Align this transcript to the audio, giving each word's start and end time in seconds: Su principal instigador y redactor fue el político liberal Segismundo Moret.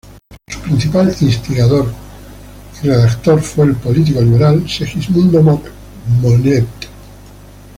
Su 0.47 0.59
principal 0.61 1.15
instigador 1.21 1.85
y 2.81 2.87
redactor 2.87 3.39
fue 3.39 3.65
el 3.67 3.75
político 3.75 4.19
liberal 4.19 4.67
Segismundo 4.67 5.43
Moret. 6.09 6.65